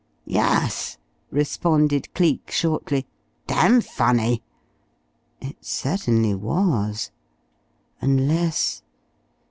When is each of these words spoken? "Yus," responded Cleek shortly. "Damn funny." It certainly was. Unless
"Yus," 0.25 0.97
responded 1.29 2.11
Cleek 2.15 2.49
shortly. 2.49 3.05
"Damn 3.45 3.81
funny." 3.81 4.41
It 5.45 5.57
certainly 5.63 6.33
was. 6.33 7.11
Unless 7.99 8.81